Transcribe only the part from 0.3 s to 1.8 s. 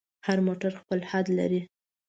موټر خپل حد لري.